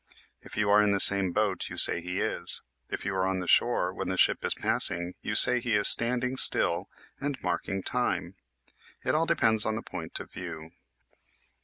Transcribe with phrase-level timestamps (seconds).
[0.39, 2.63] If you are in the same boat, you say he is.
[2.89, 6.37] If you are on shore when the ship is passing you say he is standing
[6.37, 6.89] still
[7.19, 8.33] and" marking time."
[9.05, 10.71] It all depends on the point of view.